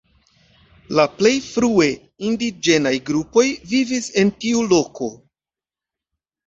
La 0.99 1.03
plej 1.19 1.33
frue 1.49 1.89
indiĝenaj 2.31 2.95
grupoj 3.11 3.47
vivis 3.75 4.13
en 4.23 4.37
tiu 4.43 4.69
loko. 4.75 5.15